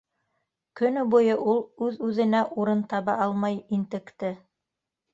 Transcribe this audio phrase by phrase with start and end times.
[0.79, 4.37] Көнө буйы ул үҙ-үҙенә урын таба алмай интекте.